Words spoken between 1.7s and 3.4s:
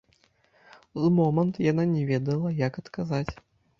яна не ведала, як адказаць.